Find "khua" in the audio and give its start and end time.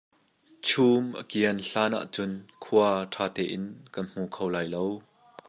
2.63-2.89